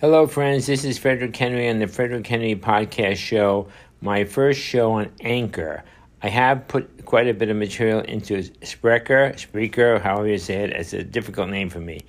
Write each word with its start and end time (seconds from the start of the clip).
Hello, 0.00 0.26
friends. 0.26 0.64
This 0.64 0.82
is 0.86 0.96
Frederick 0.96 1.36
Henry 1.36 1.68
on 1.68 1.78
the 1.78 1.86
Frederick 1.86 2.26
Henry 2.26 2.56
Podcast 2.56 3.18
Show, 3.18 3.68
my 4.00 4.24
first 4.24 4.58
show 4.58 4.92
on 4.92 5.12
Anchor. 5.20 5.84
I 6.22 6.30
have 6.30 6.66
put 6.68 7.04
quite 7.04 7.28
a 7.28 7.34
bit 7.34 7.50
of 7.50 7.58
material 7.58 8.00
into 8.00 8.36
Spreaker, 8.62 9.34
Spreaker, 9.34 10.00
however 10.00 10.28
you 10.28 10.38
say 10.38 10.64
it. 10.64 10.70
It's 10.70 10.94
a 10.94 11.04
difficult 11.04 11.50
name 11.50 11.68
for 11.68 11.80
me. 11.80 12.00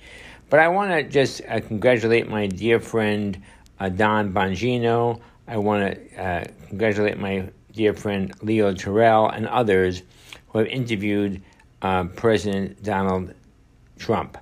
But 0.48 0.60
I 0.60 0.68
want 0.68 0.90
to 0.90 1.02
just 1.02 1.42
uh, 1.46 1.60
congratulate 1.60 2.30
my 2.30 2.46
dear 2.46 2.80
friend 2.80 3.38
uh, 3.78 3.90
Don 3.90 4.32
Bongino. 4.32 5.20
I 5.46 5.58
want 5.58 5.94
to 5.94 6.16
uh, 6.18 6.44
congratulate 6.68 7.18
my 7.18 7.50
dear 7.74 7.92
friend 7.92 8.32
Leo 8.40 8.72
Terrell 8.72 9.28
and 9.28 9.46
others 9.46 10.02
who 10.48 10.60
have 10.60 10.68
interviewed 10.68 11.42
uh, 11.82 12.04
President 12.04 12.82
Donald 12.82 13.34
Trump. 13.98 14.38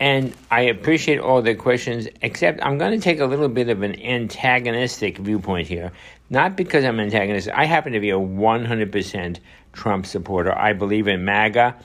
And 0.00 0.34
I 0.50 0.62
appreciate 0.62 1.18
all 1.18 1.42
the 1.42 1.54
questions, 1.54 2.08
except 2.22 2.64
I'm 2.64 2.78
going 2.78 2.98
to 2.98 3.04
take 3.04 3.20
a 3.20 3.26
little 3.26 3.50
bit 3.50 3.68
of 3.68 3.82
an 3.82 4.00
antagonistic 4.00 5.18
viewpoint 5.18 5.68
here. 5.68 5.92
Not 6.30 6.56
because 6.56 6.86
I'm 6.86 6.98
antagonistic. 6.98 7.52
I 7.54 7.66
happen 7.66 7.92
to 7.92 8.00
be 8.00 8.08
a 8.08 8.14
100% 8.14 9.38
Trump 9.74 10.06
supporter. 10.06 10.56
I 10.56 10.72
believe 10.72 11.06
in 11.06 11.26
MAGA, 11.26 11.76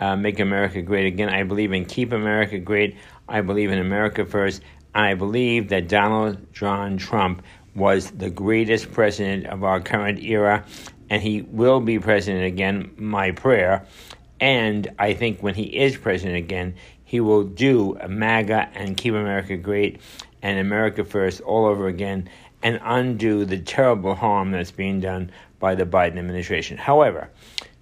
uh, 0.00 0.16
Make 0.16 0.40
America 0.40 0.82
Great 0.82 1.06
Again. 1.06 1.28
I 1.28 1.44
believe 1.44 1.72
in 1.72 1.84
Keep 1.84 2.12
America 2.12 2.58
Great. 2.58 2.96
I 3.28 3.40
believe 3.40 3.70
in 3.70 3.78
America 3.78 4.24
First. 4.24 4.62
I 4.92 5.14
believe 5.14 5.68
that 5.68 5.86
Donald 5.86 6.52
John 6.52 6.96
Trump 6.96 7.42
was 7.76 8.10
the 8.10 8.30
greatest 8.30 8.90
president 8.92 9.46
of 9.46 9.62
our 9.62 9.80
current 9.80 10.18
era, 10.18 10.64
and 11.08 11.22
he 11.22 11.42
will 11.42 11.78
be 11.78 12.00
president 12.00 12.44
again, 12.44 12.90
my 12.96 13.30
prayer. 13.30 13.86
And 14.40 14.88
I 14.98 15.14
think 15.14 15.42
when 15.42 15.54
he 15.54 15.64
is 15.64 15.96
president 15.96 16.36
again, 16.38 16.74
he 17.10 17.18
will 17.18 17.42
do 17.42 17.98
MAGA 18.08 18.68
and 18.72 18.96
Keep 18.96 19.14
America 19.14 19.56
Great 19.56 20.00
and 20.42 20.60
America 20.60 21.04
First 21.04 21.40
all 21.40 21.66
over 21.66 21.88
again 21.88 22.30
and 22.62 22.78
undo 22.84 23.44
the 23.44 23.58
terrible 23.58 24.14
harm 24.14 24.52
that's 24.52 24.70
being 24.70 25.00
done 25.00 25.32
by 25.58 25.74
the 25.74 25.84
Biden 25.84 26.18
administration. 26.18 26.78
However, 26.78 27.28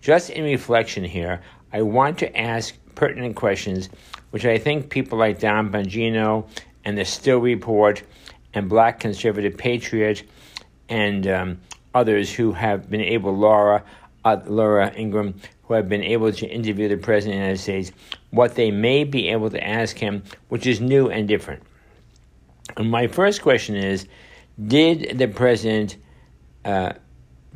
just 0.01 0.31
in 0.31 0.45
reflection 0.45 1.05
here, 1.05 1.43
I 1.75 1.83
want 1.83 2.17
to 2.21 2.41
ask 2.41 2.75
pertinent 2.95 3.37
questions, 3.37 3.91
which 4.31 4.47
I 4.47 4.57
think 4.57 4.89
people 4.89 5.19
like 5.19 5.41
Don 5.41 5.71
Bongino 5.71 6.49
and 6.87 6.97
the 6.97 7.05
Still 7.05 7.41
Report 7.41 8.03
and 8.55 8.67
Black 8.67 8.99
Conservative 8.99 9.59
Patriot 9.59 10.23
and 10.89 11.27
um, 11.27 11.61
others 11.95 12.33
who 12.33 12.53
have 12.53 12.89
been 12.89 13.03
able, 13.03 13.37
Laura, 13.37 13.85
uh, 14.25 14.41
Laura 14.47 14.91
Ingraham, 14.97 15.35
who 15.69 15.75
have 15.75 15.89
been 15.89 16.03
able 16.03 16.33
to 16.33 16.47
interview 16.47 16.89
the 16.89 16.97
President 16.97 17.35
of 17.35 17.41
the 17.41 17.45
United 17.45 17.63
States, 17.63 17.93
what 18.31 18.55
they 18.55 18.71
may 18.71 19.05
be 19.05 19.29
able 19.29 19.51
to 19.51 19.63
ask 19.63 19.99
him, 19.99 20.23
which 20.49 20.67
is 20.67 20.81
new 20.81 21.11
and 21.11 21.29
different. 21.29 21.63
And 22.79 22.91
my 22.91 23.07
first 23.07 23.43
question 23.43 23.77
is 23.77 24.09
Did 24.67 25.19
the 25.19 25.29
President, 25.29 25.97
uh, 26.65 26.95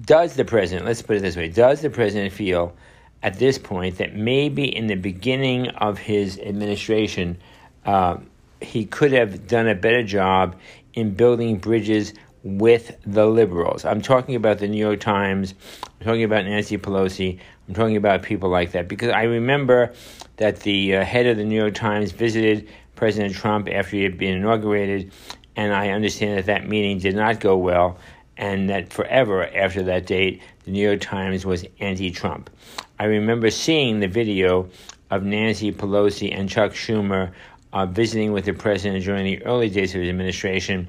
does 0.02 0.34
the 0.34 0.44
President, 0.44 0.86
let's 0.86 1.00
put 1.00 1.16
it 1.16 1.20
this 1.20 1.36
way, 1.36 1.48
does 1.48 1.80
the 1.80 1.88
President 1.88 2.32
feel 2.32 2.76
at 3.22 3.38
this 3.38 3.56
point 3.56 3.96
that 3.96 4.14
maybe 4.14 4.64
in 4.64 4.88
the 4.88 4.96
beginning 4.96 5.68
of 5.68 5.96
his 5.96 6.38
administration, 6.38 7.38
uh, 7.86 8.18
he 8.60 8.84
could 8.84 9.12
have 9.12 9.46
done 9.46 9.68
a 9.68 9.74
better 9.74 10.02
job 10.02 10.56
in 10.92 11.14
building 11.14 11.56
bridges 11.56 12.12
with 12.42 12.96
the 13.06 13.26
liberals. 13.26 13.84
I'm 13.84 14.02
talking 14.02 14.34
about 14.34 14.58
the 14.58 14.68
New 14.68 14.78
York 14.78 15.00
Times, 15.00 15.54
I'm 16.00 16.06
talking 16.06 16.24
about 16.24 16.44
Nancy 16.44 16.76
Pelosi, 16.76 17.38
I'm 17.68 17.74
talking 17.74 17.96
about 17.96 18.22
people 18.22 18.48
like 18.48 18.72
that 18.72 18.88
because 18.88 19.10
I 19.10 19.22
remember 19.24 19.92
that 20.36 20.60
the 20.60 20.96
uh, 20.96 21.04
head 21.04 21.26
of 21.26 21.36
the 21.36 21.44
New 21.44 21.60
York 21.60 21.74
Times 21.74 22.10
visited 22.12 22.68
President 22.96 23.34
Trump 23.34 23.68
after 23.70 23.96
he 23.96 24.02
had 24.02 24.18
been 24.18 24.36
inaugurated, 24.36 25.12
and 25.56 25.72
I 25.72 25.90
understand 25.90 26.38
that 26.38 26.46
that 26.46 26.68
meeting 26.68 26.98
did 26.98 27.14
not 27.14 27.40
go 27.40 27.56
well, 27.56 27.98
and 28.36 28.70
that 28.70 28.92
forever 28.92 29.44
after 29.56 29.82
that 29.84 30.06
date, 30.06 30.42
the 30.64 30.72
New 30.72 30.84
York 30.84 31.00
Times 31.00 31.46
was 31.46 31.64
anti 31.80 32.10
Trump. 32.10 32.50
I 32.98 33.04
remember 33.04 33.50
seeing 33.50 34.00
the 34.00 34.08
video 34.08 34.68
of 35.10 35.24
Nancy 35.24 35.72
Pelosi 35.72 36.36
and 36.36 36.48
Chuck 36.48 36.72
Schumer 36.72 37.32
uh, 37.72 37.86
visiting 37.86 38.32
with 38.32 38.44
the 38.44 38.52
president 38.52 39.04
during 39.04 39.24
the 39.24 39.42
early 39.44 39.68
days 39.68 39.94
of 39.94 40.00
his 40.00 40.10
administration 40.10 40.88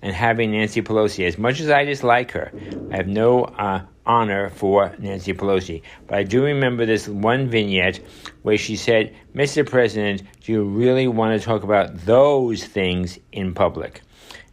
and 0.00 0.14
having 0.14 0.52
Nancy 0.52 0.82
Pelosi. 0.82 1.26
As 1.26 1.38
much 1.38 1.60
as 1.60 1.70
I 1.70 1.84
dislike 1.84 2.30
her, 2.32 2.50
I 2.90 2.96
have 2.96 3.06
no 3.06 3.44
uh, 3.44 3.82
honor 4.06 4.50
for 4.50 4.94
Nancy 4.98 5.34
Pelosi. 5.34 5.82
But 6.06 6.18
I 6.18 6.22
do 6.22 6.42
remember 6.44 6.86
this 6.86 7.08
one 7.08 7.48
vignette 7.48 8.00
where 8.42 8.58
she 8.58 8.76
said, 8.76 9.14
Mr. 9.34 9.68
President, 9.68 10.22
do 10.40 10.52
you 10.52 10.64
really 10.64 11.06
want 11.08 11.38
to 11.38 11.44
talk 11.44 11.62
about 11.62 11.96
those 12.04 12.64
things 12.64 13.18
in 13.32 13.54
public? 13.54 14.02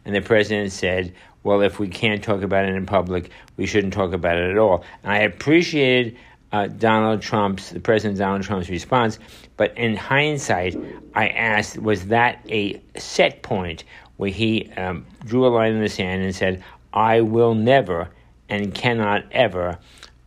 And 0.04 0.14
the 0.14 0.20
president 0.20 0.72
said, 0.72 1.14
well, 1.42 1.62
if 1.62 1.78
we 1.78 1.88
can't 1.88 2.22
talk 2.22 2.42
about 2.42 2.66
it 2.66 2.74
in 2.74 2.86
public, 2.86 3.30
we 3.56 3.66
shouldn't 3.66 3.92
talk 3.92 4.12
about 4.12 4.36
it 4.36 4.50
at 4.50 4.58
all. 4.58 4.84
And 5.02 5.12
I 5.12 5.18
appreciated 5.20 6.16
uh, 6.52 6.66
Donald 6.66 7.22
Trump's, 7.22 7.70
the 7.70 7.80
President 7.80 8.18
Donald 8.18 8.42
Trump's 8.42 8.68
response. 8.68 9.18
But 9.60 9.76
in 9.76 9.94
hindsight, 9.94 10.74
I 11.14 11.28
asked, 11.28 11.76
was 11.76 12.06
that 12.06 12.40
a 12.48 12.80
set 12.96 13.42
point 13.42 13.84
where 14.16 14.30
he 14.30 14.72
um, 14.78 15.04
drew 15.26 15.46
a 15.46 15.48
line 15.48 15.74
in 15.74 15.82
the 15.82 15.88
sand 15.90 16.22
and 16.22 16.34
said, 16.34 16.64
I 16.94 17.20
will 17.20 17.54
never 17.54 18.08
and 18.48 18.74
cannot 18.74 19.24
ever 19.32 19.78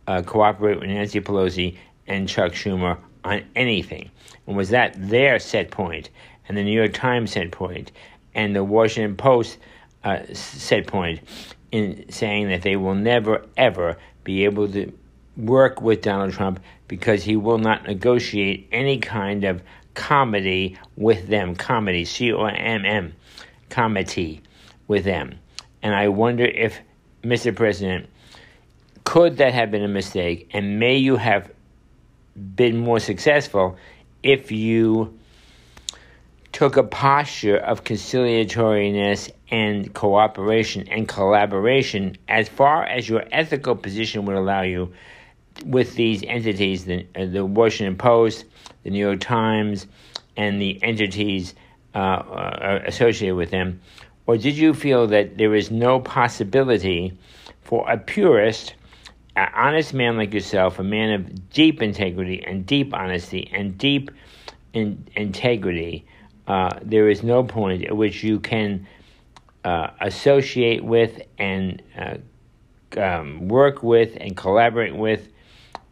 uh, 0.06 0.22
cooperate 0.22 0.78
with 0.78 0.88
Nancy 0.88 1.20
Pelosi 1.20 1.76
and 2.06 2.28
Chuck 2.28 2.52
Schumer 2.52 2.96
on 3.24 3.42
anything? 3.56 4.08
And 4.46 4.56
was 4.56 4.68
that 4.68 4.94
their 4.96 5.40
set 5.40 5.72
point 5.72 6.10
and 6.46 6.56
the 6.56 6.62
New 6.62 6.70
York 6.70 6.92
Times 6.92 7.32
set 7.32 7.50
point 7.50 7.90
and 8.36 8.54
the 8.54 8.62
Washington 8.62 9.16
Post 9.16 9.58
uh, 10.04 10.20
set 10.32 10.86
point 10.86 11.18
in 11.72 12.08
saying 12.08 12.50
that 12.50 12.62
they 12.62 12.76
will 12.76 12.94
never, 12.94 13.44
ever 13.56 13.96
be 14.22 14.44
able 14.44 14.70
to 14.70 14.92
work 15.36 15.80
with 15.80 16.02
Donald 16.02 16.32
Trump 16.32 16.60
because 16.88 17.24
he 17.24 17.36
will 17.36 17.58
not 17.58 17.84
negotiate 17.84 18.68
any 18.72 18.98
kind 18.98 19.44
of 19.44 19.62
comity 19.94 20.76
with 20.96 21.28
them. 21.28 21.56
Comity, 21.56 22.06
C 22.06 22.32
O 22.32 22.44
M 22.44 22.84
M, 22.84 23.14
comity 23.70 24.40
with 24.86 25.04
them. 25.04 25.38
And 25.82 25.94
I 25.94 26.08
wonder 26.08 26.44
if, 26.44 26.78
Mr. 27.22 27.54
President, 27.54 28.08
could 29.04 29.36
that 29.38 29.54
have 29.54 29.70
been 29.70 29.82
a 29.82 29.88
mistake? 29.88 30.50
And 30.52 30.78
may 30.78 30.96
you 30.96 31.16
have 31.16 31.50
been 32.34 32.78
more 32.78 33.00
successful 33.00 33.76
if 34.22 34.50
you 34.50 35.18
took 36.52 36.76
a 36.76 36.82
posture 36.82 37.56
of 37.56 37.84
conciliatoriness 37.84 39.30
and 39.50 39.92
cooperation 39.92 40.88
and 40.88 41.08
collaboration 41.08 42.16
as 42.28 42.48
far 42.48 42.84
as 42.84 43.08
your 43.08 43.24
ethical 43.32 43.74
position 43.74 44.24
would 44.24 44.36
allow 44.36 44.62
you 44.62 44.92
with 45.64 45.94
these 45.94 46.22
entities, 46.24 46.84
the, 46.84 47.06
uh, 47.14 47.26
the 47.26 47.44
Washington 47.44 47.96
Post, 47.96 48.44
the 48.82 48.90
New 48.90 48.98
York 48.98 49.20
Times, 49.20 49.86
and 50.36 50.60
the 50.60 50.82
entities 50.82 51.54
uh, 51.94 51.98
uh, 51.98 52.82
associated 52.86 53.36
with 53.36 53.50
them? 53.50 53.80
Or 54.26 54.36
did 54.36 54.56
you 54.56 54.74
feel 54.74 55.06
that 55.08 55.36
there 55.38 55.54
is 55.54 55.70
no 55.70 56.00
possibility 56.00 57.16
for 57.62 57.88
a 57.90 57.98
purist, 57.98 58.74
an 59.36 59.50
honest 59.54 59.94
man 59.94 60.16
like 60.16 60.32
yourself, 60.32 60.78
a 60.78 60.82
man 60.82 61.12
of 61.12 61.50
deep 61.50 61.82
integrity 61.82 62.42
and 62.44 62.64
deep 62.66 62.94
honesty 62.94 63.50
and 63.52 63.76
deep 63.76 64.10
in, 64.72 65.06
integrity, 65.14 66.06
uh, 66.46 66.78
there 66.82 67.08
is 67.08 67.22
no 67.22 67.42
point 67.44 67.84
at 67.84 67.96
which 67.96 68.22
you 68.22 68.40
can 68.40 68.86
uh, 69.64 69.90
associate 70.00 70.84
with 70.84 71.22
and 71.38 71.82
uh, 71.96 72.16
um, 72.98 73.48
work 73.48 73.82
with 73.82 74.16
and 74.20 74.36
collaborate 74.36 74.94
with 74.94 75.28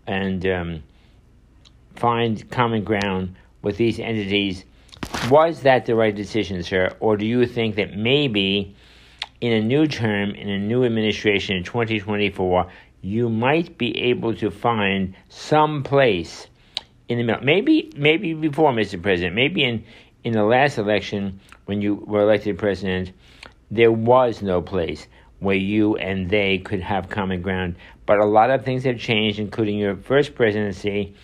and 0.07 0.47
um, 0.47 0.83
find 1.97 2.49
common 2.51 2.85
ground 2.85 3.35
with 3.63 3.77
these 3.77 3.99
entities. 3.99 4.65
Was 5.31 5.63
that 5.63 5.87
the 5.87 5.95
right 5.95 6.15
decision, 6.15 6.63
sir? 6.63 6.95
Or 7.01 7.17
do 7.17 7.27
you 7.27 7.47
think 7.47 7.77
that 7.77 7.97
maybe 7.97 8.75
in 9.41 9.53
a 9.53 9.61
new 9.61 9.87
term, 9.87 10.31
in 10.31 10.49
a 10.49 10.59
new 10.59 10.85
administration 10.85 11.57
in 11.57 11.65
2024, 11.65 12.67
you 13.03 13.29
might 13.29 13.79
be 13.79 13.97
able 13.99 14.35
to 14.37 14.51
find 14.51 15.15
some 15.29 15.83
place 15.83 16.47
in 17.09 17.19
the 17.19 17.25
middle? 17.25 17.45
Maybe, 17.45 17.93
maybe 17.97 18.35
before, 18.35 18.73
Mr. 18.73 19.01
President, 19.01 19.35
maybe 19.35 19.65
in, 19.65 19.85
in 20.25 20.33
the 20.33 20.45
last 20.45 20.79
election 20.79 21.41
when 21.67 21.83
you 21.83 21.97
were 21.97 22.23
elected 22.23 22.59
president, 22.59 23.13
there 23.71 23.93
was 23.93 24.43
no 24.43 24.61
place 24.61 25.07
where 25.43 25.57
you 25.57 25.97
and 25.97 26.31
they 26.31 26.59
could 26.59 26.81
have 26.81 27.09
common 27.09 27.43
ground. 27.43 27.75
But 28.07 28.19
a 28.19 28.25
lot 28.25 28.51
of 28.51 28.65
things 28.65 28.85
have 28.85 28.99
changed, 28.99 29.39
including 29.39 29.77
your 29.77 29.97
first 29.97 30.35
presidency 30.35 31.15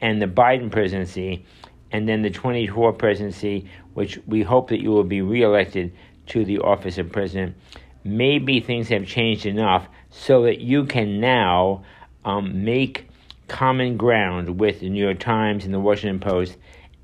and 0.00 0.20
the 0.20 0.26
Biden 0.26 0.70
presidency, 0.70 1.44
and 1.92 2.08
then 2.08 2.22
the 2.22 2.30
24 2.30 2.92
presidency, 2.94 3.70
which 3.94 4.18
we 4.26 4.42
hope 4.42 4.68
that 4.68 4.80
you 4.80 4.90
will 4.90 5.04
be 5.04 5.22
reelected 5.22 5.92
to 6.26 6.44
the 6.44 6.58
office 6.58 6.98
of 6.98 7.10
president. 7.10 7.56
Maybe 8.04 8.60
things 8.60 8.88
have 8.88 9.06
changed 9.06 9.46
enough 9.46 9.88
so 10.10 10.42
that 10.42 10.60
you 10.60 10.84
can 10.84 11.20
now 11.20 11.84
um, 12.24 12.64
make 12.64 13.08
common 13.48 13.96
ground 13.96 14.60
with 14.60 14.80
the 14.80 14.90
New 14.90 15.02
York 15.02 15.18
Times 15.18 15.64
and 15.64 15.72
the 15.72 15.80
Washington 15.80 16.20
Post 16.20 16.56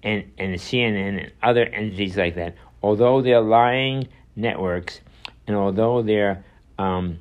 and, 0.02 0.30
and 0.38 0.54
CNN 0.54 1.22
and 1.22 1.32
other 1.42 1.64
entities 1.64 2.16
like 2.16 2.34
that. 2.34 2.54
although 2.82 3.22
they're 3.22 3.40
lying 3.40 4.06
networks, 4.36 5.00
and 5.46 5.56
although 5.56 6.02
they're 6.02 6.44
um, 6.78 7.18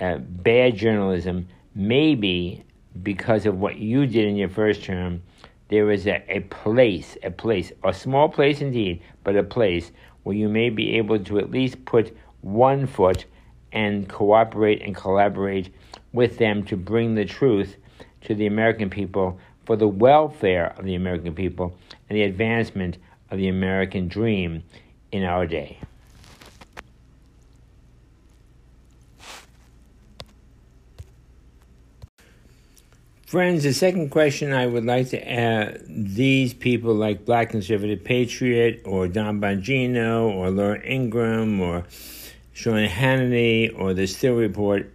uh, 0.00 0.18
bad 0.18 0.76
journalism, 0.76 1.48
maybe 1.74 2.64
because 3.02 3.46
of 3.46 3.58
what 3.58 3.76
you 3.76 4.06
did 4.06 4.26
in 4.26 4.36
your 4.36 4.48
first 4.48 4.84
term, 4.84 5.22
there 5.68 5.90
is 5.90 6.06
a, 6.06 6.22
a 6.28 6.40
place, 6.40 7.16
a 7.22 7.30
place, 7.30 7.72
a 7.84 7.92
small 7.92 8.28
place 8.28 8.60
indeed, 8.60 9.02
but 9.24 9.36
a 9.36 9.42
place 9.42 9.90
where 10.22 10.36
you 10.36 10.48
may 10.48 10.70
be 10.70 10.96
able 10.96 11.18
to 11.18 11.38
at 11.38 11.50
least 11.50 11.84
put 11.84 12.16
one 12.40 12.86
foot 12.86 13.24
and 13.72 14.08
cooperate 14.08 14.82
and 14.82 14.94
collaborate 14.94 15.74
with 16.12 16.38
them 16.38 16.64
to 16.64 16.76
bring 16.76 17.14
the 17.14 17.24
truth 17.24 17.76
to 18.22 18.34
the 18.34 18.46
American 18.46 18.88
people 18.88 19.38
for 19.64 19.76
the 19.76 19.88
welfare 19.88 20.74
of 20.78 20.84
the 20.84 20.94
American 20.94 21.34
people 21.34 21.76
and 22.08 22.16
the 22.16 22.22
advancement 22.22 22.98
of 23.30 23.38
the 23.38 23.48
American 23.48 24.08
dream 24.08 24.62
in 25.10 25.24
our 25.24 25.46
day. 25.46 25.78
Friends, 33.26 33.64
the 33.64 33.72
second 33.72 34.10
question 34.10 34.52
I 34.52 34.68
would 34.68 34.84
like 34.84 35.08
to 35.08 35.28
ask 35.28 35.80
these 35.88 36.54
people 36.54 36.94
like 36.94 37.24
Black 37.24 37.50
Conservative 37.50 38.04
Patriot 38.04 38.82
or 38.84 39.08
Don 39.08 39.40
Bongino 39.40 40.32
or 40.32 40.52
Laura 40.52 40.80
Ingraham 40.88 41.60
or 41.60 41.86
Sean 42.52 42.86
Hannity 42.86 43.76
or 43.76 43.94
the 43.94 44.06
Steele 44.06 44.36
Report, 44.36 44.92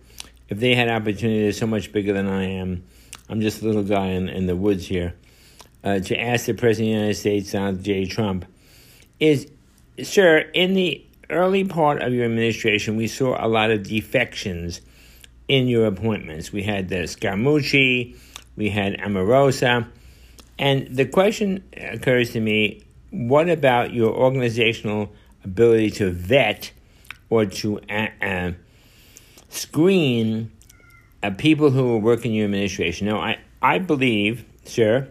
if 0.47 0.61
they 0.61 0.75
had 0.75 0.87
opportunity, 0.87 1.41
they're 1.41 1.51
so 1.51 1.67
much 1.67 1.91
bigger 1.91 2.13
than 2.13 2.29
I 2.29 2.45
am. 2.45 2.85
I'm 3.27 3.41
just 3.41 3.63
a 3.63 3.65
little 3.65 3.83
guy 3.83 4.05
in, 4.05 4.29
in 4.29 4.45
the 4.45 4.55
woods 4.55 4.87
here. 4.87 5.13
Uh, 5.83 5.99
to 5.99 6.17
ask 6.17 6.45
the 6.45 6.53
President 6.53 6.87
of 6.87 6.93
the 6.93 6.99
United 6.99 7.15
States, 7.15 7.51
Donald 7.51 7.83
J. 7.83 8.05
Trump, 8.05 8.45
is, 9.19 9.51
sir, 10.01 10.49
in 10.53 10.73
the 10.73 11.05
early 11.29 11.65
part 11.65 12.01
of 12.01 12.13
your 12.13 12.23
administration, 12.23 12.95
we 12.95 13.07
saw 13.07 13.35
a 13.45 13.49
lot 13.49 13.71
of 13.71 13.83
defections 13.83 14.79
in 15.47 15.67
your 15.67 15.85
appointments. 15.85 16.51
We 16.51 16.63
had 16.63 16.89
the 16.89 17.03
Scaramucci, 17.03 18.15
we 18.55 18.69
had 18.69 18.97
Omarosa, 18.99 19.87
and 20.57 20.87
the 20.87 21.05
question 21.05 21.63
occurs 21.75 22.31
to 22.31 22.39
me: 22.39 22.83
What 23.09 23.49
about 23.49 23.93
your 23.93 24.13
organizational 24.13 25.11
ability 25.43 25.91
to 25.91 26.11
vet 26.11 26.71
or 27.29 27.45
to 27.45 27.79
uh, 27.89 28.07
uh, 28.21 28.51
screen 29.49 30.51
uh, 31.23 31.31
people 31.31 31.71
who 31.71 31.97
work 31.97 32.25
in 32.25 32.31
your 32.31 32.45
administration? 32.45 33.07
Now, 33.07 33.19
I 33.19 33.39
I 33.61 33.79
believe, 33.79 34.45
sir, 34.65 35.09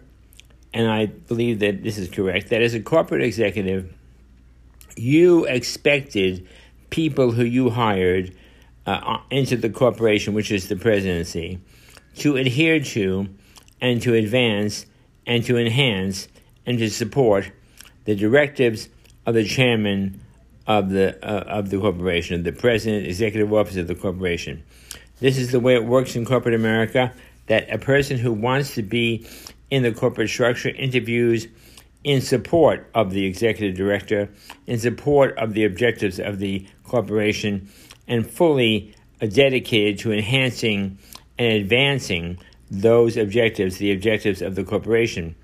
and 0.73 0.91
I 0.91 1.07
believe 1.07 1.61
that 1.61 1.83
this 1.83 1.99
is 1.99 2.09
correct. 2.09 2.51
That 2.51 2.63
as 2.63 2.75
a 2.75 2.81
corporate 2.81 3.23
executive, 3.23 3.93
you 4.97 5.47
expected 5.47 6.47
people 6.91 7.33
who 7.33 7.45
you 7.45 7.71
hired 7.71 8.37
uh, 8.91 9.21
into 9.31 9.57
the 9.57 9.71
corporation, 9.71 10.35
which 10.35 10.51
is 10.51 10.69
the 10.69 10.77
presidency, 10.77 11.61
to 12.17 12.37
adhere 12.37 12.81
to 12.81 13.29
and 13.81 14.03
to 14.03 14.15
advance 14.15 14.87
and 15.27 15.45
to 15.45 15.57
enhance 15.57 16.29
and 16.67 16.79
to 16.79 16.91
support 16.91 17.51
the 18.05 18.15
directives 18.15 18.89
of 19.27 19.35
the 19.35 19.45
chairman 19.45 20.21
of 20.67 20.91
the 20.91 21.17
uh, 21.25 21.59
of 21.59 21.71
the 21.71 21.79
corporation, 21.79 22.43
the 22.43 22.53
president, 22.53 23.07
executive 23.07 23.53
officer 23.53 23.81
of 23.81 23.87
the 23.87 23.95
corporation. 23.95 24.63
This 25.19 25.37
is 25.37 25.53
the 25.53 25.61
way 25.61 25.75
it 25.75 25.85
works 25.85 26.17
in 26.17 26.25
corporate 26.25 26.55
America. 26.55 27.13
That 27.47 27.69
a 27.71 27.79
person 27.79 28.17
who 28.17 28.33
wants 28.33 28.75
to 28.77 28.83
be 28.83 29.27
in 29.71 29.83
the 29.83 29.93
corporate 29.93 30.29
structure 30.29 30.69
interviews 30.69 31.49
in 32.05 32.21
support 32.21 32.89
of 32.95 33.11
the 33.11 33.25
executive 33.25 33.77
director, 33.77 34.31
in 34.67 34.79
support 34.79 35.37
of 35.37 35.55
the 35.55 35.65
objectives 35.65 36.19
of 36.19 36.39
the 36.39 36.67
corporation, 36.85 37.69
and 38.11 38.29
fully 38.29 38.95
dedicated 39.27 39.99
to 40.01 40.13
enhancing 40.13 40.99
and 41.39 41.53
advancing 41.53 42.39
those 42.71 43.17
objectives, 43.17 43.79
the 43.79 43.93
objectives 43.93 44.43
of 44.43 44.55
the 44.57 44.65
corporation. 44.65 45.35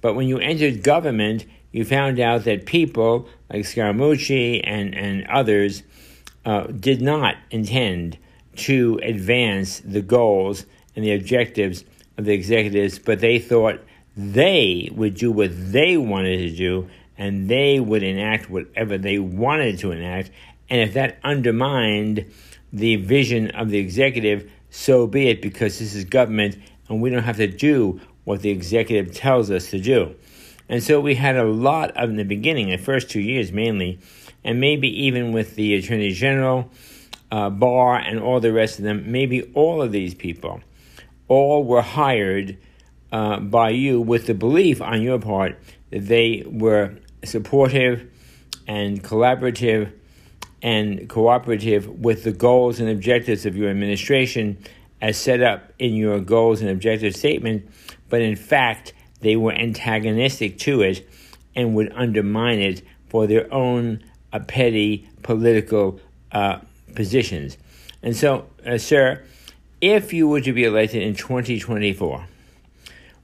But 0.00 0.14
when 0.14 0.28
you 0.28 0.38
entered 0.38 0.82
government, 0.82 1.46
you 1.72 1.84
found 1.84 2.20
out 2.20 2.44
that 2.44 2.66
people 2.66 3.28
like 3.52 3.64
Scaramucci 3.64 4.60
and, 4.62 4.94
and 4.94 5.26
others 5.26 5.82
uh, 6.44 6.64
did 6.66 7.00
not 7.00 7.36
intend 7.50 8.18
to 8.56 9.00
advance 9.02 9.80
the 9.80 10.02
goals 10.02 10.66
and 10.94 11.04
the 11.04 11.14
objectives 11.14 11.84
of 12.18 12.24
the 12.26 12.32
executives, 12.32 12.98
but 12.98 13.20
they 13.20 13.38
thought 13.38 13.80
they 14.16 14.90
would 14.92 15.14
do 15.14 15.32
what 15.32 15.50
they 15.72 15.96
wanted 15.96 16.38
to 16.38 16.50
do 16.56 16.88
and 17.16 17.50
they 17.50 17.78
would 17.78 18.02
enact 18.02 18.48
whatever 18.48 18.96
they 18.96 19.18
wanted 19.18 19.78
to 19.78 19.92
enact, 19.92 20.30
and 20.70 20.80
if 20.80 20.94
that 20.94 21.18
undermined 21.24 22.24
the 22.72 22.96
vision 22.96 23.50
of 23.50 23.70
the 23.70 23.78
executive, 23.78 24.50
so 24.70 25.06
be 25.06 25.28
it, 25.28 25.42
because 25.42 25.80
this 25.80 25.94
is 25.94 26.04
government 26.04 26.56
and 26.88 27.02
we 27.02 27.10
don't 27.10 27.24
have 27.24 27.36
to 27.36 27.48
do 27.48 28.00
what 28.24 28.42
the 28.42 28.50
executive 28.50 29.12
tells 29.12 29.50
us 29.50 29.70
to 29.70 29.80
do. 29.80 30.14
And 30.68 30.82
so 30.82 31.00
we 31.00 31.16
had 31.16 31.36
a 31.36 31.44
lot 31.44 31.90
of 31.96 32.10
in 32.10 32.16
the 32.16 32.24
beginning, 32.24 32.70
the 32.70 32.78
first 32.78 33.10
two 33.10 33.20
years 33.20 33.50
mainly, 33.50 33.98
and 34.44 34.60
maybe 34.60 34.88
even 35.06 35.32
with 35.32 35.56
the 35.56 35.74
Attorney 35.74 36.12
General, 36.12 36.70
uh, 37.32 37.50
Barr, 37.50 37.96
and 37.96 38.20
all 38.20 38.38
the 38.38 38.52
rest 38.52 38.78
of 38.78 38.84
them, 38.84 39.10
maybe 39.10 39.42
all 39.54 39.82
of 39.82 39.90
these 39.90 40.14
people, 40.14 40.60
all 41.26 41.64
were 41.64 41.82
hired 41.82 42.56
uh, 43.10 43.40
by 43.40 43.70
you 43.70 44.00
with 44.00 44.26
the 44.26 44.34
belief 44.34 44.80
on 44.80 45.02
your 45.02 45.18
part 45.18 45.58
that 45.90 46.06
they 46.06 46.44
were 46.46 46.94
supportive 47.24 48.08
and 48.68 49.02
collaborative 49.02 49.92
and 50.62 51.08
cooperative 51.08 51.88
with 51.88 52.24
the 52.24 52.32
goals 52.32 52.80
and 52.80 52.88
objectives 52.88 53.46
of 53.46 53.56
your 53.56 53.70
administration 53.70 54.58
as 55.00 55.16
set 55.16 55.42
up 55.42 55.72
in 55.78 55.94
your 55.94 56.20
goals 56.20 56.60
and 56.60 56.70
objective 56.70 57.16
statement, 57.16 57.68
but 58.08 58.20
in 58.20 58.36
fact, 58.36 58.92
they 59.20 59.36
were 59.36 59.52
antagonistic 59.52 60.58
to 60.58 60.82
it 60.82 61.08
and 61.54 61.74
would 61.74 61.92
undermine 61.94 62.58
it 62.58 62.82
for 63.08 63.26
their 63.26 63.52
own 63.52 64.02
uh, 64.32 64.38
petty 64.40 65.08
political 65.22 66.00
uh, 66.32 66.58
positions. 66.94 67.56
And 68.02 68.16
so, 68.16 68.46
uh, 68.66 68.78
sir, 68.78 69.22
if 69.80 70.12
you 70.12 70.28
were 70.28 70.40
to 70.40 70.52
be 70.52 70.64
elected 70.64 71.02
in 71.02 71.14
2024, 71.14 72.26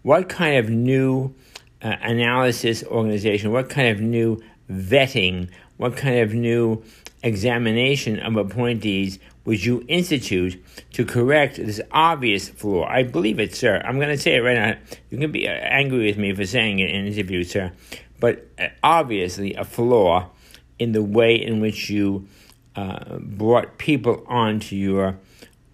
what 0.02 0.28
kind 0.28 0.58
of 0.58 0.70
new 0.70 1.34
uh, 1.82 1.96
analysis 2.00 2.84
organization, 2.84 3.52
what 3.52 3.68
kind 3.68 3.88
of 3.88 4.00
new 4.00 4.42
vetting, 4.70 5.50
what 5.76 5.96
kind 5.96 6.18
of 6.18 6.34
new 6.34 6.82
examination 7.22 8.18
of 8.20 8.36
appointees 8.36 9.18
would 9.44 9.64
you 9.64 9.84
institute 9.88 10.62
to 10.92 11.04
correct 11.04 11.56
this 11.56 11.80
obvious 11.92 12.48
flaw? 12.48 12.84
I 12.84 13.04
believe 13.04 13.38
it, 13.38 13.54
sir. 13.54 13.80
I'm 13.84 13.96
going 13.96 14.08
to 14.08 14.18
say 14.18 14.36
it 14.36 14.40
right 14.40 14.54
now. 14.56 14.76
You 15.10 15.18
can 15.18 15.32
be 15.32 15.48
uh, 15.48 15.52
angry 15.52 16.06
with 16.06 16.18
me 16.18 16.34
for 16.34 16.44
saying 16.44 16.80
it 16.80 16.90
in 16.90 17.02
an 17.02 17.06
interview, 17.06 17.44
sir. 17.44 17.72
But 18.18 18.46
uh, 18.58 18.68
obviously, 18.82 19.54
a 19.54 19.64
flaw 19.64 20.30
in 20.78 20.92
the 20.92 21.02
way 21.02 21.36
in 21.36 21.60
which 21.60 21.88
you 21.90 22.28
uh, 22.74 23.18
brought 23.18 23.78
people 23.78 24.24
onto 24.26 24.76
your 24.76 25.16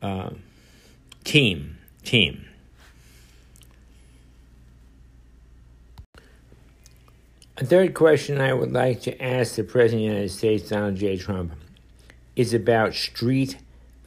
uh, 0.03 0.31
team. 1.25 1.79
Team. 2.05 2.45
A 7.59 7.67
third 7.67 7.93
question 7.93 8.41
I 8.41 8.55
would 8.55 8.73
like 8.73 9.03
to 9.03 9.23
ask 9.23 9.57
the 9.57 9.63
President 9.63 10.01
of 10.01 10.09
the 10.09 10.15
United 10.15 10.31
States, 10.31 10.71
Donald 10.71 10.97
J. 10.97 11.19
Trump, 11.19 11.53
is 12.35 12.55
about 12.55 12.95
street 12.95 13.59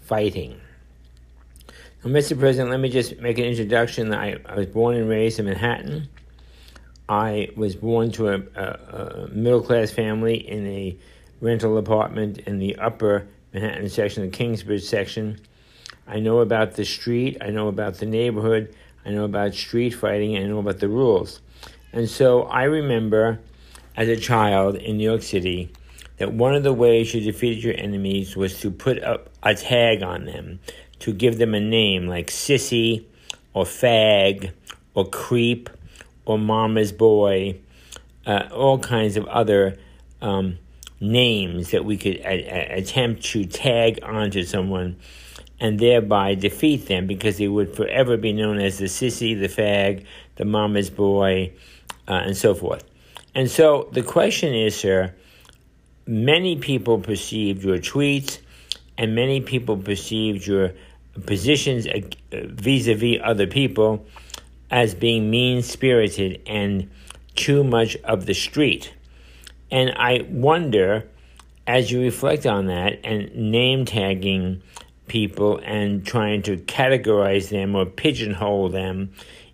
fighting. 0.02 0.60
Now, 2.04 2.10
Mr. 2.10 2.38
President, 2.38 2.72
let 2.72 2.80
me 2.80 2.90
just 2.90 3.20
make 3.20 3.38
an 3.38 3.46
introduction. 3.46 4.12
I, 4.16 4.38
I 4.48 4.56
was 4.56 4.66
born 4.66 4.96
and 4.96 5.08
raised 5.08 5.38
in 5.38 5.46
Manhattan. 5.46 6.10
I 7.08 7.50
was 7.56 7.76
born 7.76 8.12
to 8.14 8.30
a, 8.30 8.42
a, 8.56 8.64
a 8.64 9.28
middle 9.28 9.62
class 9.62 9.92
family 9.92 10.38
in 10.38 10.66
a 10.66 10.98
rental 11.40 11.78
apartment 11.78 12.40
in 12.40 12.58
the 12.58 12.76
upper 12.78 13.28
Manhattan 13.54 13.90
section, 13.90 14.24
the 14.24 14.36
Kingsbridge 14.36 14.86
section. 14.86 15.40
I 16.08 16.20
know 16.20 16.40
about 16.40 16.74
the 16.74 16.86
street, 16.86 17.38
I 17.42 17.52
know 17.52 17.68
about 17.68 18.00
the 18.00 18.08
neighborhood, 18.08 18.76
I 19.06 19.12
know 19.12 19.24
about 19.24 19.54
street 19.54 19.92
fighting, 19.92 20.36
I 20.36 20.46
know 20.46 20.58
about 20.58 20.80
the 20.80 20.90
rules. 20.90 21.42
And 21.96 22.10
so 22.10 22.44
I 22.44 22.64
remember 22.64 23.40
as 23.96 24.10
a 24.10 24.18
child 24.18 24.76
in 24.76 24.98
New 24.98 25.10
York 25.10 25.22
City 25.22 25.72
that 26.18 26.34
one 26.34 26.54
of 26.54 26.62
the 26.62 26.74
ways 26.74 27.14
you 27.14 27.22
defeated 27.22 27.64
your 27.64 27.74
enemies 27.78 28.36
was 28.36 28.60
to 28.60 28.70
put 28.70 29.02
up 29.02 29.30
a 29.42 29.56
tag 29.56 30.04
on 30.04 30.26
them, 30.26 30.60
to 31.00 31.14
give 31.14 31.38
them 31.38 31.56
a 31.56 31.60
name 31.62 32.08
like 32.08 32.28
sissy 32.28 33.06
or 33.54 33.64
fag 33.64 34.52
or 34.94 35.08
creep 35.08 35.70
or 36.26 36.38
mama's 36.38 36.92
boy, 36.92 37.58
uh, 38.26 38.50
all 38.52 38.78
kinds 38.78 39.16
of 39.16 39.26
other 39.28 39.78
um, 40.22 40.58
names 41.00 41.72
that 41.72 41.86
we 41.86 41.96
could 41.96 42.18
a- 42.18 42.74
a- 42.76 42.80
attempt 42.80 43.24
to 43.24 43.46
tag 43.46 44.00
onto 44.04 44.44
someone 44.44 44.98
and 45.62 45.80
thereby 45.80 46.36
defeat 46.36 46.88
them 46.88 47.08
because 47.08 47.38
they 47.38 47.48
would 47.48 47.74
forever 47.74 48.18
be 48.18 48.34
known 48.34 48.60
as 48.60 48.80
the 48.80 48.86
sissy, 48.86 49.40
the 49.40 49.48
fag, 49.48 50.04
the 50.36 50.44
mama's 50.44 50.90
boy, 50.90 51.54
uh, 52.08 52.14
and 52.14 52.38
so 52.38 52.54
forth. 52.54 52.84
And 53.34 53.50
so 53.50 53.90
the 53.92 54.02
question 54.02 54.54
is, 54.54 54.76
sir, 54.76 55.14
many 56.08 56.56
people 56.56 57.00
perceived 57.00 57.64
your 57.64 57.78
tweets 57.78 58.40
and 58.98 59.16
many 59.16 59.42
people 59.42 59.78
perceived 59.78 60.48
your 60.48 60.72
positions 61.26 61.88
vis 62.32 62.88
a 62.88 62.94
vis 62.94 63.20
other 63.24 63.48
people 63.48 64.06
as 64.72 64.96
being 64.96 65.30
mean 65.30 65.62
spirited 65.62 66.42
and 66.46 66.90
too 67.36 67.64
much 67.64 67.96
of 67.98 68.26
the 68.26 68.34
street. 68.34 68.94
And 69.72 69.92
I 69.96 70.26
wonder, 70.30 71.08
as 71.68 71.92
you 71.92 72.02
reflect 72.02 72.46
on 72.46 72.68
that 72.68 73.00
and 73.04 73.52
name 73.52 73.86
tagging 73.86 74.62
people 75.08 75.60
and 75.64 76.06
trying 76.06 76.42
to 76.44 76.58
categorize 76.58 77.50
them 77.50 77.76
or 77.76 77.86
pigeonhole 77.86 78.70
them 78.70 79.12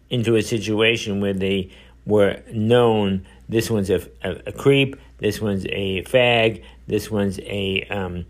into 0.09 0.35
a 0.35 0.41
situation 0.41 1.21
where 1.21 1.33
they 1.33 1.71
were 2.05 2.41
known 2.51 3.25
this 3.49 3.69
one's 3.69 3.89
a, 3.89 4.01
a, 4.23 4.41
a 4.47 4.51
creep, 4.51 4.95
this 5.17 5.41
one's 5.41 5.65
a 5.65 6.03
fag, 6.03 6.63
this 6.87 7.11
one's 7.11 7.39
a 7.39 7.83
um, 7.89 8.25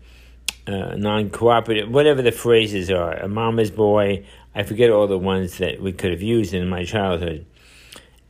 uh, 0.66 0.94
non 0.96 1.30
cooperative, 1.30 1.90
whatever 1.90 2.22
the 2.22 2.32
phrases 2.32 2.90
are, 2.90 3.14
a 3.14 3.28
mama's 3.28 3.70
boy. 3.70 4.24
I 4.54 4.64
forget 4.64 4.90
all 4.90 5.06
the 5.06 5.18
ones 5.18 5.58
that 5.58 5.80
we 5.80 5.92
could 5.92 6.10
have 6.10 6.22
used 6.22 6.52
in 6.52 6.68
my 6.68 6.84
childhood. 6.84 7.46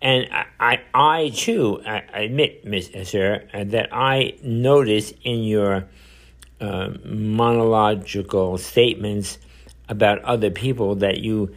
And 0.01 0.29
I, 0.33 0.47
I, 0.61 0.81
I 0.95 1.29
too, 1.31 1.81
I, 1.87 2.03
admit, 2.13 2.65
Miss 2.65 2.91
Sir, 3.09 3.49
that 3.53 3.89
I 3.93 4.35
notice 4.43 5.13
in 5.23 5.45
your 5.45 5.89
uh, 6.61 6.91
monological 7.05 8.59
statements 8.59 9.39
about 9.89 10.23
other 10.25 10.51
people 10.51 10.97
that 10.97 11.19
you 11.19 11.55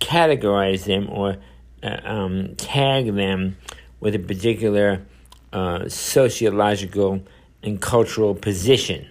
categorize 0.00 0.84
them 0.84 1.08
or 1.10 1.36
uh, 1.82 2.00
um, 2.04 2.54
tag 2.56 3.14
them 3.14 3.56
with 4.00 4.14
a 4.14 4.18
particular 4.18 5.02
uh, 5.52 5.88
sociological 5.88 7.22
and 7.62 7.80
cultural 7.80 8.34
position. 8.34 9.06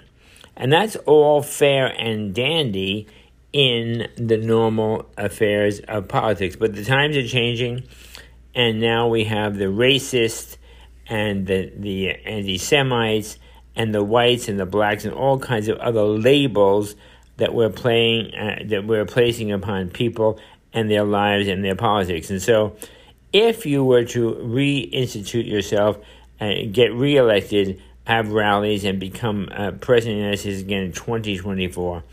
And 0.55 0.71
that's 0.71 0.95
all 1.05 1.41
fair 1.41 1.87
and 1.87 2.33
dandy 2.33 3.07
in 3.53 4.07
the 4.15 4.37
normal 4.37 5.09
affairs 5.17 5.79
of 5.81 6.07
politics. 6.07 6.55
But 6.55 6.75
the 6.75 6.83
times 6.83 7.17
are 7.17 7.27
changing 7.27 7.83
and 8.53 8.79
now 8.79 9.07
we 9.07 9.25
have 9.25 9.57
the 9.57 9.65
racist 9.65 10.57
and 11.07 11.47
the 11.47 11.71
the 11.77 12.09
anti-Semites 12.09 13.37
and 13.75 13.93
the 13.93 14.03
whites 14.03 14.47
and 14.47 14.59
the 14.59 14.65
blacks 14.65 15.05
and 15.05 15.13
all 15.13 15.39
kinds 15.39 15.67
of 15.67 15.77
other 15.77 16.03
labels 16.03 16.95
that 17.37 17.53
we're 17.53 17.69
playing 17.69 18.33
uh, 18.35 18.63
that 18.65 18.85
we're 18.85 19.05
placing 19.05 19.51
upon 19.51 19.89
people 19.89 20.39
and 20.73 20.89
their 20.89 21.03
lives 21.03 21.47
and 21.47 21.63
their 21.63 21.75
politics. 21.75 22.29
And 22.29 22.41
so, 22.41 22.75
if 23.33 23.65
you 23.65 23.83
were 23.83 24.03
to 24.05 24.33
reinstitute 24.33 25.47
yourself 25.47 25.97
and 26.39 26.73
get 26.73 26.93
reelected, 26.93 27.81
have 28.05 28.31
rallies, 28.31 28.83
and 28.83 28.99
become 28.99 29.47
uh, 29.51 29.71
president 29.71 30.15
of 30.15 30.17
the 30.17 30.23
United 30.23 30.37
States 30.37 30.61
again 30.61 30.83
in 30.83 30.91
2024, 30.91 32.03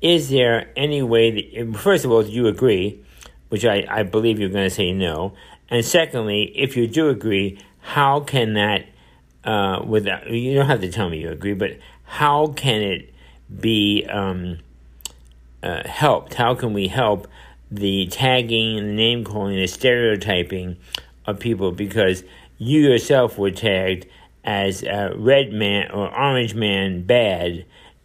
is 0.00 0.28
there 0.28 0.70
any 0.76 1.02
way 1.02 1.30
that, 1.30 1.76
first 1.76 2.04
of 2.04 2.10
all, 2.10 2.22
do 2.22 2.30
you 2.30 2.46
agree, 2.46 3.00
which 3.48 3.64
I, 3.64 3.86
I 3.88 4.02
believe 4.02 4.38
you're 4.38 4.50
going 4.50 4.68
to 4.68 4.74
say 4.74 4.92
no, 4.92 5.34
and 5.70 5.84
secondly, 5.84 6.52
if 6.56 6.76
you 6.76 6.86
do 6.86 7.08
agree, 7.08 7.58
how 7.80 8.20
can 8.20 8.54
that, 8.54 8.86
uh, 9.44 9.82
without, 9.84 10.30
you 10.30 10.54
don't 10.54 10.66
have 10.66 10.80
to 10.80 10.90
tell 10.90 11.08
me 11.08 11.18
you 11.18 11.30
agree, 11.30 11.54
but 11.54 11.78
how 12.04 12.48
can 12.48 12.82
it 12.82 13.14
be 13.60 14.06
um, 14.08 14.58
uh, 15.62 15.86
helped? 15.86 16.34
How 16.34 16.54
can 16.54 16.72
we 16.72 16.88
help 16.88 17.28
the 17.70 18.06
tagging, 18.06 18.76
the 18.76 18.82
name 18.82 19.24
calling, 19.24 19.56
the 19.56 19.66
stereotyping 19.66 20.76
of 21.26 21.38
people? 21.38 21.72
Because 21.72 22.24
you 22.58 22.80
yourself 22.80 23.38
were 23.38 23.50
tagged 23.50 24.06
as 24.44 24.82
a 24.82 25.12
red 25.16 25.52
man 25.52 25.90
or 25.90 26.12
orange 26.14 26.54
man 26.54 27.02
bad, 27.02 27.64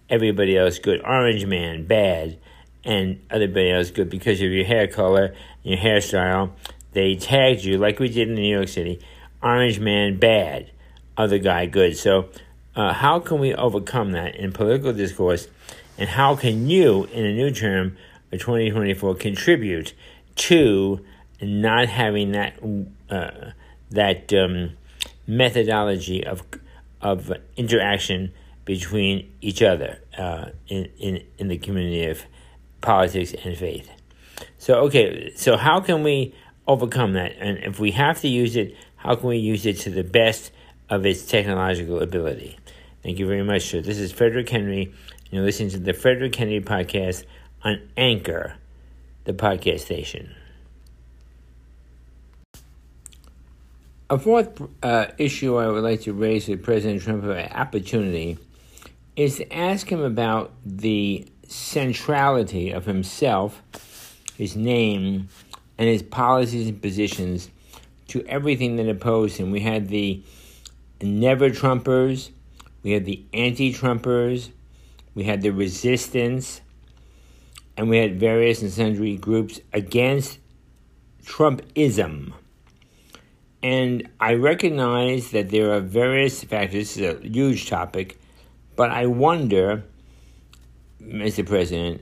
everybody 0.09 0.57
else 0.57 0.79
good, 0.79 1.01
orange 1.01 1.45
man 1.45 1.85
bad, 1.85 2.37
and 2.83 3.21
everybody 3.29 3.71
else 3.71 3.91
good 3.91 4.09
because 4.09 4.41
of 4.41 4.51
your 4.51 4.65
hair 4.65 4.87
color, 4.87 5.33
your 5.63 5.77
hairstyle, 5.77 6.51
they 6.91 7.15
tagged 7.15 7.63
you 7.63 7.77
like 7.77 7.99
we 7.99 8.09
did 8.09 8.29
in 8.29 8.35
New 8.35 8.55
York 8.55 8.67
City. 8.67 8.99
Orange 9.41 9.79
man 9.79 10.19
bad, 10.19 10.71
other 11.17 11.37
guy 11.37 11.65
good. 11.65 11.97
So, 11.97 12.29
uh, 12.75 12.93
how 12.93 13.19
can 13.19 13.39
we 13.39 13.53
overcome 13.53 14.11
that 14.13 14.35
in 14.35 14.51
political 14.51 14.93
discourse? 14.93 15.47
And 15.97 16.09
how 16.09 16.35
can 16.35 16.67
you, 16.69 17.05
in 17.05 17.25
a 17.25 17.33
new 17.33 17.51
term 17.51 17.97
of 18.33 18.39
2024, 18.39 19.15
contribute 19.15 19.93
to 20.35 20.99
not 21.41 21.87
having 21.87 22.31
that 22.31 22.59
uh, 23.09 23.51
that 23.91 24.33
um, 24.33 24.71
methodology 25.27 26.25
of 26.25 26.43
of 27.01 27.31
interaction 27.57 28.31
between 28.65 29.31
each 29.41 29.61
other 29.61 29.99
uh, 30.17 30.49
in, 30.67 30.89
in 30.99 31.23
in 31.37 31.47
the 31.47 31.57
community 31.57 32.05
of 32.05 32.23
politics 32.81 33.33
and 33.43 33.57
faith? 33.57 33.89
So, 34.57 34.75
okay, 34.85 35.33
so 35.35 35.57
how 35.57 35.79
can 35.81 36.03
we 36.03 36.33
overcome 36.67 37.13
that. 37.13 37.33
And 37.39 37.59
if 37.59 37.79
we 37.79 37.91
have 37.91 38.21
to 38.21 38.27
use 38.27 38.55
it, 38.55 38.75
how 38.95 39.15
can 39.15 39.29
we 39.29 39.37
use 39.37 39.65
it 39.65 39.79
to 39.79 39.89
the 39.89 40.03
best 40.03 40.51
of 40.89 41.05
its 41.05 41.25
technological 41.25 42.01
ability? 42.01 42.57
Thank 43.01 43.19
you 43.19 43.27
very 43.27 43.43
much, 43.43 43.63
sir. 43.63 43.81
This 43.81 43.97
is 43.97 44.11
Frederick 44.11 44.49
Henry, 44.49 44.93
you're 45.31 45.43
listening 45.43 45.69
to 45.71 45.79
the 45.79 45.93
Frederick 45.93 46.35
Henry 46.35 46.61
podcast 46.61 47.25
on 47.63 47.79
Anchor, 47.95 48.55
the 49.23 49.33
podcast 49.33 49.81
station. 49.81 50.35
A 54.09 54.19
fourth 54.19 54.61
uh, 54.83 55.07
issue 55.17 55.55
I 55.55 55.67
would 55.67 55.83
like 55.83 56.01
to 56.01 56.13
raise 56.13 56.47
with 56.47 56.61
President 56.61 57.01
Trump 57.01 57.23
an 57.23 57.51
opportunity 57.51 58.37
is 59.15 59.37
to 59.37 59.53
ask 59.53 59.87
him 59.87 60.01
about 60.01 60.51
the 60.65 61.25
centrality 61.47 62.71
of 62.71 62.85
himself, 62.85 63.61
his 64.37 64.55
name, 64.55 65.29
and 65.77 65.87
his 65.87 66.03
policies 66.03 66.67
and 66.67 66.81
positions 66.81 67.49
to 68.07 68.23
everything 68.27 68.75
that 68.75 68.89
opposed 68.89 69.37
him. 69.37 69.51
We 69.51 69.61
had 69.61 69.87
the 69.87 70.23
never 71.01 71.49
Trumpers, 71.49 72.29
we 72.83 72.91
had 72.91 73.05
the 73.05 73.23
anti 73.33 73.73
Trumpers, 73.73 74.49
we 75.15 75.23
had 75.23 75.41
the 75.41 75.51
resistance, 75.51 76.61
and 77.77 77.89
we 77.89 77.97
had 77.97 78.19
various 78.19 78.61
and 78.61 78.71
sundry 78.71 79.17
groups 79.17 79.59
against 79.71 80.39
Trumpism. 81.25 82.33
And 83.61 84.09
I 84.19 84.33
recognize 84.33 85.31
that 85.31 85.49
there 85.49 85.71
are 85.73 85.79
various 85.79 86.43
factors, 86.43 86.95
this 86.95 86.97
is 86.97 87.15
a 87.15 87.27
huge 87.27 87.69
topic, 87.69 88.19
but 88.75 88.91
I 88.91 89.05
wonder, 89.05 89.83
Mr. 91.01 91.45
President, 91.45 92.01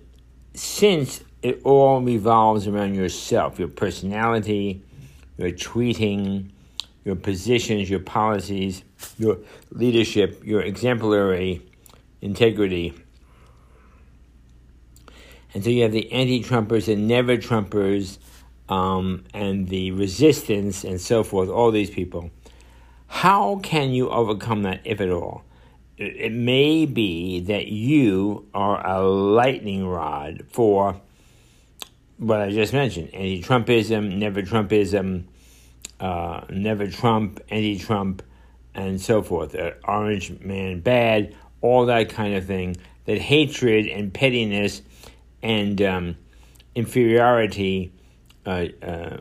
since 0.54 1.24
it 1.42 1.62
all 1.64 2.02
revolves 2.02 2.68
around 2.68 2.96
yourself, 2.96 3.60
your 3.60 3.68
personality, 3.68 4.84
your 5.38 5.52
tweeting, 5.52 6.50
your 7.04 7.16
positions, 7.16 7.90
your 7.90 8.00
policies, 8.00 8.84
your 9.18 9.38
leadership, 9.72 10.42
your 10.44 10.62
exemplary 10.62 11.62
integrity. 12.22 12.94
And 15.54 15.64
so 15.64 15.70
you 15.70 15.84
have 15.84 15.92
the 15.92 16.12
anti 16.12 16.44
Trumpers 16.44 16.92
and 16.92 17.08
never 17.08 17.38
Trumpers 17.38 18.18
um, 18.70 19.26
and 19.34 19.68
the 19.68 19.92
resistance 19.92 20.84
and 20.84 21.00
so 21.00 21.24
forth, 21.24 21.50
all 21.50 21.72
these 21.72 21.90
people. 21.90 22.32
How 23.08 23.60
can 23.62 23.92
you 23.92 24.10
overcome 24.10 24.64
that, 24.64 24.80
if 24.86 25.02
at 25.02 25.10
all? 25.10 25.44
It 25.98 26.32
may 26.32 26.86
be 26.86 27.42
that 27.42 27.68
you 27.68 28.48
are 28.54 28.86
a 28.88 29.04
lightning 29.04 29.86
rod 29.86 30.46
for 30.50 31.00
what 32.18 32.40
I 32.40 32.52
just 32.52 32.72
mentioned 32.72 33.14
anti 33.14 33.44
Trumpism, 33.44 34.16
never 34.16 34.42
Trumpism, 34.42 35.26
uh, 36.00 36.42
never 36.50 36.88
Trump, 36.88 37.42
anti 37.50 37.78
Trump, 37.78 38.24
and 38.74 39.02
so 39.02 39.22
forth. 39.22 39.54
Uh, 39.54 39.72
orange 39.84 40.40
man 40.40 40.80
bad, 40.80 41.36
all 41.60 41.86
that 41.88 42.10
kind 42.10 42.36
of 42.36 42.46
thing. 42.46 42.78
That 43.06 43.18
hatred 43.18 43.88
and 43.88 44.14
pettiness 44.14 44.84
and 45.44 45.82
um, 45.82 46.18
inferiority 46.76 47.94
uh, 48.46 48.66
uh, 48.82 49.18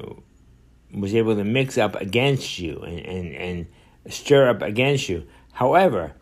was 0.93 1.15
able 1.15 1.37
to 1.37 1.45
mix 1.45 1.79
up 1.79 1.95
against 1.97 2.59
you 2.59 2.81
and, 2.81 3.01
and, 3.01 3.35
and 3.35 3.67
stir 4.13 4.49
up 4.49 4.63
against 4.63 5.09
you. 5.09 5.27
However, 5.53 6.13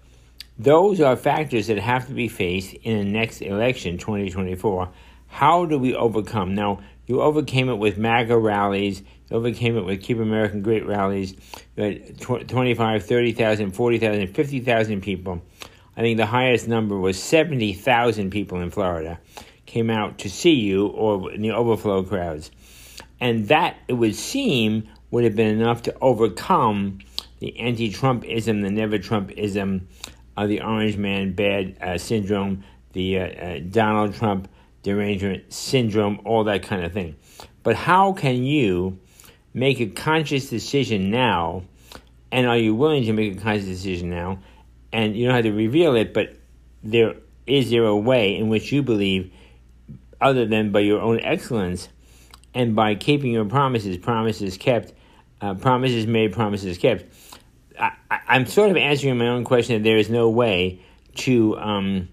those 0.58 1.00
are 1.00 1.16
factors 1.16 1.68
that 1.68 1.78
have 1.78 2.06
to 2.08 2.12
be 2.12 2.28
faced 2.28 2.74
in 2.74 2.98
the 2.98 3.04
next 3.04 3.40
election, 3.40 3.98
2024 3.98 4.90
how 5.28 5.66
do 5.66 5.78
we 5.78 5.94
overcome? 5.94 6.54
Now, 6.54 6.80
you 7.06 7.22
overcame 7.22 7.68
it 7.68 7.76
with 7.76 7.96
MAGA 7.96 8.36
rallies, 8.36 9.02
you 9.30 9.36
overcame 9.36 9.76
it 9.76 9.84
with 9.84 10.02
Keep 10.02 10.18
American 10.18 10.62
Great 10.62 10.84
rallies, 10.86 11.34
you 11.76 11.82
had 11.84 12.48
25, 12.48 13.04
30,000, 13.04 13.70
40,000, 13.70 14.26
50,000 14.26 15.00
people. 15.00 15.42
I 15.96 16.00
think 16.00 16.16
the 16.16 16.26
highest 16.26 16.68
number 16.68 16.98
was 16.98 17.22
70,000 17.22 18.30
people 18.30 18.60
in 18.60 18.70
Florida 18.70 19.20
came 19.68 19.90
out 19.90 20.18
to 20.18 20.30
see 20.30 20.54
you 20.54 20.88
or 20.88 21.32
in 21.32 21.42
the 21.42 21.52
overflow 21.52 22.02
crowds. 22.02 22.50
And 23.20 23.48
that, 23.48 23.76
it 23.86 23.92
would 23.92 24.16
seem, 24.16 24.88
would 25.10 25.24
have 25.24 25.36
been 25.36 25.60
enough 25.60 25.82
to 25.82 25.96
overcome 26.00 26.98
the 27.38 27.58
anti 27.60 27.92
Trumpism, 27.92 28.62
the 28.62 28.70
never 28.70 28.98
Trumpism 28.98 29.82
uh, 30.38 30.46
the 30.46 30.60
Orange 30.60 30.96
Man 30.96 31.32
Bad 31.32 31.76
uh, 31.80 31.98
Syndrome, 31.98 32.62
the 32.92 33.18
uh, 33.18 33.26
uh, 33.26 33.58
Donald 33.70 34.14
Trump 34.14 34.48
derangement 34.84 35.52
syndrome, 35.52 36.20
all 36.24 36.44
that 36.44 36.62
kind 36.62 36.84
of 36.84 36.92
thing. 36.92 37.16
But 37.64 37.74
how 37.74 38.12
can 38.12 38.44
you 38.44 39.00
make 39.52 39.80
a 39.80 39.86
conscious 39.86 40.48
decision 40.48 41.10
now? 41.10 41.64
And 42.30 42.46
are 42.46 42.56
you 42.56 42.74
willing 42.74 43.04
to 43.04 43.12
make 43.12 43.36
a 43.36 43.40
conscious 43.40 43.66
decision 43.66 44.10
now? 44.10 44.38
And 44.92 45.16
you 45.16 45.26
don't 45.26 45.34
have 45.34 45.44
to 45.44 45.52
reveal 45.52 45.96
it, 45.96 46.14
but 46.14 46.36
there 46.84 47.16
is 47.46 47.70
there 47.70 47.84
a 47.84 47.96
way 47.96 48.36
in 48.36 48.48
which 48.48 48.70
you 48.70 48.82
believe, 48.82 49.32
other 50.20 50.46
than 50.46 50.72
by 50.72 50.80
your 50.80 51.00
own 51.00 51.20
excellence 51.20 51.88
and 52.54 52.74
by 52.74 52.94
keeping 52.94 53.32
your 53.32 53.44
promises, 53.44 53.96
promises 53.96 54.56
kept, 54.56 54.92
uh, 55.40 55.54
promises 55.54 56.06
made, 56.06 56.32
promises 56.32 56.78
kept? 56.78 57.04
I, 57.78 57.92
am 58.28 58.46
sort 58.46 58.70
of 58.70 58.76
answering 58.76 59.18
my 59.18 59.28
own 59.28 59.44
question 59.44 59.76
that 59.76 59.88
there 59.88 59.98
is 59.98 60.10
no 60.10 60.28
way 60.30 60.80
to 61.16 61.56
um, 61.58 62.08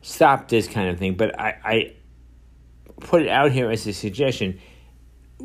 stop 0.00 0.48
this 0.48 0.66
kind 0.66 0.88
of 0.88 0.98
thing, 0.98 1.14
but 1.14 1.38
I, 1.38 1.58
I 1.64 1.94
put 3.00 3.22
it 3.22 3.28
out 3.28 3.52
here 3.52 3.70
as 3.70 3.86
a 3.86 3.92
suggestion. 3.92 4.58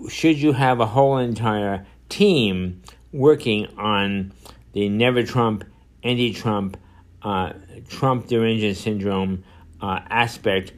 Should 0.10 0.38
you 0.38 0.54
have 0.54 0.80
a 0.80 0.86
whole 0.86 1.18
entire 1.18 1.86
team 2.10 2.82
working 3.12 3.68
on 3.78 4.32
the 4.74 4.90
never 4.90 5.24
Trump, 5.24 5.64
anti 6.04 6.34
Trump, 6.34 6.78
uh, 7.24 7.54
Trump 7.90 8.28
derangement 8.28 8.78
syndrome 8.78 9.44
uh, 9.82 10.00
aspect 10.10 10.72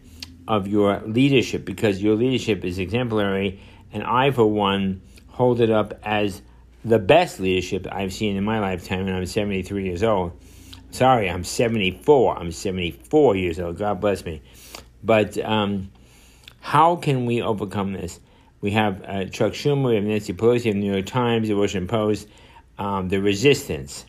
of 0.49 0.67
your 0.67 0.99
leadership 1.05 1.63
because 1.63 2.01
your 2.01 2.15
leadership 2.15 2.65
is 2.65 2.79
exemplary, 2.79 3.61
and 3.93 4.03
I, 4.03 4.31
for 4.31 4.45
one, 4.45 5.01
hold 5.27 5.61
it 5.61 5.69
up 5.69 5.97
as 6.03 6.41
the 6.83 6.97
best 6.97 7.39
leadership 7.39 7.87
I've 7.89 8.11
seen 8.11 8.35
in 8.35 8.43
my 8.43 8.59
lifetime, 8.59 9.07
and 9.07 9.15
I'm 9.15 9.27
73 9.27 9.85
years 9.85 10.03
old. 10.03 10.33
Sorry, 10.89 11.29
I'm 11.29 11.43
74. 11.43 12.39
I'm 12.39 12.51
74 12.51 13.35
years 13.35 13.59
old. 13.59 13.77
God 13.77 14.01
bless 14.01 14.25
me. 14.25 14.41
But 15.03 15.37
um, 15.37 15.91
how 16.61 16.95
can 16.95 17.27
we 17.27 17.43
overcome 17.43 17.93
this? 17.93 18.19
We 18.59 18.71
have 18.71 19.03
uh, 19.05 19.25
Chuck 19.25 19.53
Schumer, 19.53 19.89
we 19.89 19.95
have 19.95 20.03
Nancy 20.03 20.33
Pelosi, 20.33 20.65
we 20.65 20.69
have 20.71 20.75
the 20.75 20.81
New 20.81 20.91
York 20.93 21.05
Times, 21.05 21.47
the 21.47 21.53
Washington 21.53 21.87
Post, 21.87 22.27
um, 22.79 23.07
the 23.07 23.21
resistance. 23.21 24.05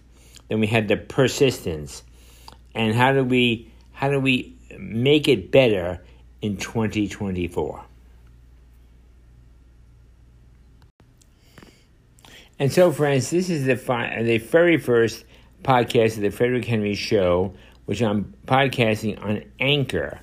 Then 0.49 0.59
we 0.59 0.67
had 0.67 0.89
the 0.89 0.97
persistence. 0.97 2.03
And 2.75 2.95
how 2.95 3.13
do 3.13 3.23
we 3.23 3.71
how 3.93 4.09
do 4.09 4.19
we 4.19 4.57
make 4.79 5.29
it 5.29 5.51
better 5.51 6.01
in 6.43 6.57
2024? 6.57 7.85
And 12.59 12.71
so, 12.71 12.93
friends, 12.93 13.31
this 13.31 13.49
is 13.49 13.65
the 13.65 13.77
fi- 13.77 14.23
the 14.23 14.37
very 14.37 14.77
first 14.77 15.25
podcast 15.63 16.17
of 16.17 16.23
the 16.23 16.31
Frederick 16.31 16.67
Henry 16.67 16.95
Show, 16.95 17.55
which 17.87 18.03
I'm 18.03 18.35
podcasting 18.47 19.23
on 19.25 19.43
Anchor. 19.59 20.21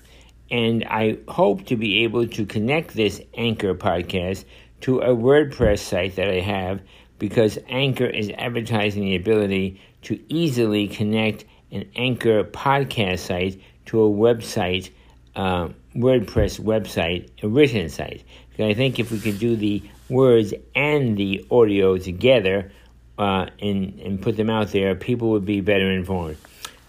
And 0.51 0.85
I 0.85 1.17
hope 1.27 1.65
to 1.65 1.75
be 1.75 2.03
able 2.03 2.27
to 2.27 2.45
connect 2.45 2.93
this 2.93 3.21
Anchor 3.33 3.73
podcast 3.73 4.45
to 4.81 4.99
a 4.99 5.09
WordPress 5.09 5.79
site 5.79 6.15
that 6.15 6.29
I 6.29 6.39
have 6.39 6.81
because 7.19 7.57
Anchor 7.67 8.05
is 8.05 8.31
advertising 8.37 9.03
the 9.03 9.15
ability 9.15 9.81
to 10.03 10.19
easily 10.31 10.87
connect 10.87 11.45
an 11.71 11.89
Anchor 11.95 12.43
podcast 12.43 13.19
site 13.19 13.59
to 13.87 14.03
a 14.03 14.09
website, 14.09 14.91
uh, 15.35 15.69
WordPress 15.97 16.59
website, 16.59 17.29
a 17.43 17.47
written 17.47 17.89
site. 17.89 18.23
Because 18.49 18.71
I 18.71 18.73
think 18.73 18.99
if 18.99 19.11
we 19.11 19.19
could 19.19 19.39
do 19.39 19.55
the 19.55 19.83
words 20.09 20.53
and 20.75 21.17
the 21.17 21.45
audio 21.51 21.97
together 21.97 22.71
uh, 23.17 23.47
and, 23.59 23.99
and 23.99 24.21
put 24.21 24.37
them 24.37 24.49
out 24.49 24.71
there, 24.71 24.95
people 24.95 25.31
would 25.31 25.45
be 25.45 25.61
better 25.61 25.91
informed. 25.91 26.37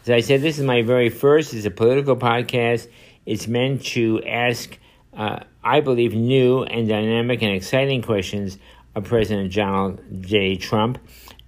As 0.04 0.10
I 0.10 0.20
said, 0.20 0.42
this 0.42 0.58
is 0.58 0.64
my 0.64 0.82
very 0.82 1.10
first. 1.10 1.52
It's 1.52 1.66
a 1.66 1.70
political 1.70 2.16
podcast. 2.16 2.88
It's 3.26 3.46
meant 3.46 3.84
to 3.86 4.22
ask, 4.24 4.78
uh, 5.14 5.40
I 5.62 5.80
believe, 5.80 6.14
new 6.14 6.62
and 6.62 6.88
dynamic 6.88 7.42
and 7.42 7.52
exciting 7.52 8.02
questions 8.02 8.58
of 8.94 9.04
President 9.04 9.52
Donald 9.52 10.00
J. 10.20 10.56
Trump 10.56 10.98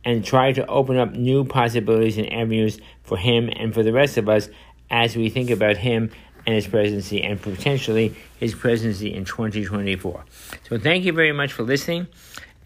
and 0.05 0.25
try 0.25 0.53
to 0.53 0.67
open 0.67 0.97
up 0.97 1.13
new 1.13 1.45
possibilities 1.45 2.19
and 2.19 2.33
avenues 2.33 2.81
for 3.03 3.17
him 3.17 3.51
and 3.55 3.75
for 3.75 3.83
the 3.83 3.93
rest 3.93 4.17
of 4.17 4.29
us 4.29 4.49
as 4.91 5.17
we 5.17 5.29
think 5.29 5.51
about 5.51 5.77
him 5.77 6.11
and 6.51 6.57
his 6.57 6.67
presidency 6.67 7.23
and 7.23 7.41
potentially 7.41 8.13
his 8.41 8.57
presidency 8.57 9.15
in 9.15 9.25
2024. 9.25 10.25
So 10.69 10.79
thank 10.79 11.05
you 11.05 11.13
very 11.13 11.31
much 11.31 11.53
for 11.53 11.63
listening. 11.63 12.09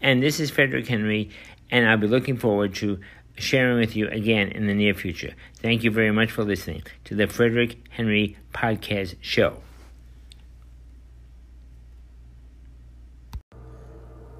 And 0.01 0.23
this 0.23 0.39
is 0.39 0.49
Frederick 0.49 0.87
Henry, 0.87 1.29
and 1.69 1.87
I'll 1.87 1.95
be 1.95 2.07
looking 2.07 2.35
forward 2.35 2.73
to 2.75 2.99
sharing 3.35 3.77
with 3.77 3.95
you 3.95 4.07
again 4.09 4.47
in 4.47 4.65
the 4.65 4.73
near 4.73 4.95
future. 4.95 5.35
Thank 5.57 5.83
you 5.83 5.91
very 5.91 6.09
much 6.09 6.31
for 6.31 6.43
listening 6.43 6.81
to 7.03 7.13
the 7.13 7.27
Frederick 7.27 7.77
Henry 7.91 8.37
Podcast 8.55 9.17
Show. 9.21 9.57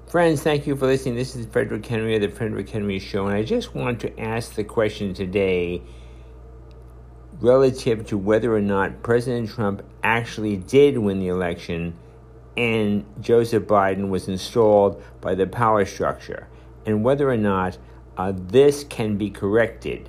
Friends, 0.08 0.42
thank 0.42 0.66
you 0.66 0.74
for 0.74 0.86
listening. 0.86 1.14
This 1.14 1.36
is 1.36 1.46
Frederick 1.46 1.86
Henry 1.86 2.16
of 2.16 2.20
the 2.20 2.30
Frederick 2.30 2.68
Henry 2.68 2.98
Show, 2.98 3.26
and 3.26 3.36
I 3.36 3.44
just 3.44 3.76
want 3.76 4.00
to 4.00 4.18
ask 4.18 4.54
the 4.54 4.64
question 4.64 5.14
today 5.14 5.82
relative 7.40 8.06
to 8.06 8.18
whether 8.18 8.54
or 8.54 8.60
not 8.60 9.02
President 9.02 9.50
Trump 9.50 9.82
actually 10.02 10.56
did 10.56 10.98
win 10.98 11.18
the 11.18 11.28
election 11.28 11.96
and 12.56 13.04
Joseph 13.20 13.64
Biden 13.64 14.08
was 14.08 14.28
installed 14.28 15.02
by 15.20 15.34
the 15.34 15.46
power 15.46 15.84
structure, 15.84 16.48
and 16.86 17.04
whether 17.04 17.28
or 17.28 17.36
not 17.36 17.76
uh, 18.16 18.32
this 18.34 18.84
can 18.84 19.18
be 19.18 19.30
corrected. 19.30 20.08